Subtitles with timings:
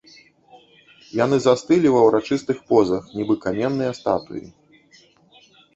[1.23, 4.45] Яны застылі ва ўрачыстых позах, нібы каменныя статуі.